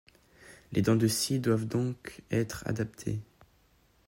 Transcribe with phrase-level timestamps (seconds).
[0.71, 3.19] Les dents des scies doivent donc être adaptées.